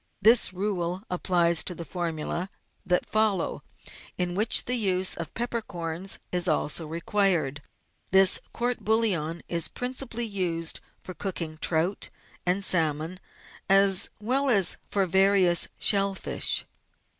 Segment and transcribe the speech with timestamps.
[0.19, 2.49] This rule also applies to the formula;
[2.83, 3.61] that follow,
[4.17, 7.61] in which the use of peppercorns is also required.
[8.09, 12.09] This court bouillon is principally used for cooking trout
[12.47, 13.19] and salmon,
[13.69, 16.65] as well as for various shell fish.